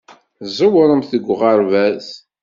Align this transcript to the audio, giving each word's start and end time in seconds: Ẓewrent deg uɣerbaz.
Ẓewrent 0.57 1.09
deg 1.13 1.25
uɣerbaz. 1.33 2.07